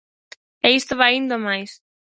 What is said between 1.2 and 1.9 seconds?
indo a máis.